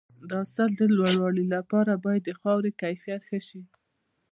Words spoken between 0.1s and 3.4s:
د حاصل د لوړوالي لپاره باید د خاورې کیفیت ښه